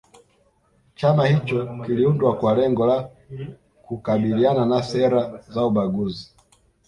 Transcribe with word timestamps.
chama 0.95 1.27
hicho 1.27 1.81
kiliundwa 1.85 2.37
kwa 2.37 2.55
lengo 2.55 2.85
la 2.87 3.09
kukabiliana 3.81 4.65
na 4.65 4.83
sera 4.83 5.41
za 5.49 5.65
ubaguzi 5.65 6.33